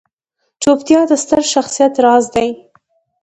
[0.61, 2.49] چوپتیا، د ستر شخصیت راز دی.